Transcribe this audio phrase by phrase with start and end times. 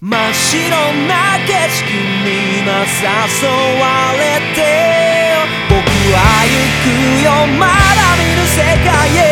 [0.00, 1.90] 真っ白な景色
[2.24, 3.48] に今誘
[3.80, 4.20] われ
[4.54, 4.58] て
[5.68, 5.74] 僕
[6.14, 6.52] は行
[6.84, 7.26] くよ。
[7.58, 7.72] まだ
[8.16, 8.56] 見ぬ世
[8.88, 8.92] 界
[9.24, 9.27] へ。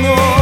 [0.00, 0.39] amor